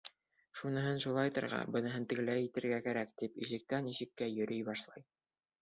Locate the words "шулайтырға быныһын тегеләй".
1.03-2.47